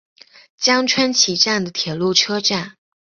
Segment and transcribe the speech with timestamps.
[0.57, 2.75] 江川崎站的铁路车站。